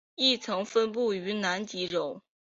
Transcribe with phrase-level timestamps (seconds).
[0.15, 2.23] 亦曾分布于南极洲。